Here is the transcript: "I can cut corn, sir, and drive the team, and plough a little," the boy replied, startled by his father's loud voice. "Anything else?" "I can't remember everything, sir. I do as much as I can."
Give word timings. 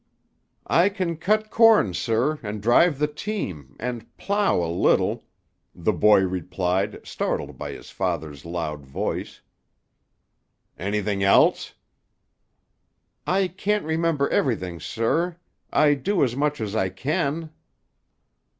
"I 0.65 0.89
can 0.89 1.15
cut 1.17 1.51
corn, 1.51 1.93
sir, 1.93 2.39
and 2.41 2.59
drive 2.59 2.97
the 2.97 3.05
team, 3.05 3.75
and 3.79 4.07
plough 4.17 4.55
a 4.63 4.73
little," 4.73 5.25
the 5.75 5.93
boy 5.93 6.21
replied, 6.21 7.05
startled 7.05 7.59
by 7.59 7.73
his 7.73 7.91
father's 7.91 8.43
loud 8.43 8.83
voice. 8.83 9.41
"Anything 10.79 11.21
else?" 11.21 11.75
"I 13.27 13.47
can't 13.47 13.85
remember 13.85 14.27
everything, 14.29 14.79
sir. 14.79 15.37
I 15.71 15.93
do 15.93 16.23
as 16.23 16.35
much 16.35 16.59
as 16.59 16.75
I 16.75 16.89
can." 16.89 17.51